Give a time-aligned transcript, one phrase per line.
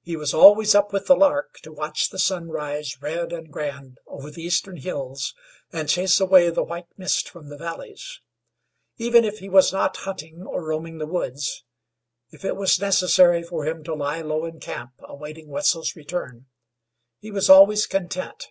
[0.00, 3.98] He was always up with the lark to watch the sun rise red and grand
[4.06, 5.34] over the eastern hills,
[5.70, 8.22] and chase away the white mist from the valleys.
[8.96, 11.62] Even if he was not hunting, or roaming the woods,
[12.30, 16.46] if it was necessary for him to lie low in camp awaiting Wetzel's return,
[17.18, 18.48] he was always content.